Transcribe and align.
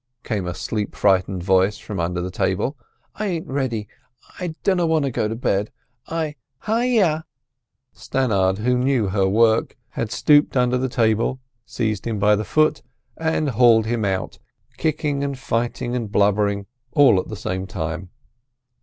came 0.23 0.47
a 0.47 0.55
sleep 0.55 0.95
freighted 0.95 1.43
voice 1.43 1.77
from 1.77 1.99
under 1.99 2.21
the 2.21 2.31
table; 2.31 2.75
"I 3.13 3.27
ain't 3.27 3.45
ready. 3.45 3.87
I 4.39 4.55
dunno 4.63 4.87
want 4.87 5.05
to 5.05 5.11
go 5.11 5.27
to 5.27 5.35
bed, 5.35 5.71
I— 6.07 6.37
Hi 6.61 6.85
yow!" 6.85 7.17
Mrs 7.17 7.23
Stannard, 7.93 8.57
who 8.57 8.79
knew 8.79 9.09
her 9.09 9.29
work, 9.29 9.77
had 9.89 10.11
stooped 10.11 10.57
under 10.57 10.79
the 10.79 10.89
table, 10.89 11.39
seized 11.67 12.07
him 12.07 12.17
by 12.17 12.35
the 12.35 12.43
foot, 12.43 12.81
and 13.15 13.51
hauled 13.51 13.85
him 13.85 14.03
out 14.03 14.39
kicking 14.77 15.23
and 15.23 15.37
fighting 15.37 15.95
and 15.95 16.11
blubbering 16.11 16.65
all 16.93 17.19
at 17.19 17.27
the 17.27 17.35
same 17.37 17.67
time. 17.67 18.09